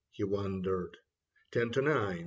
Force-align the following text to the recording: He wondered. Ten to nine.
He 0.09 0.23
wondered. 0.23 0.97
Ten 1.51 1.69
to 1.73 1.81
nine. 1.83 2.19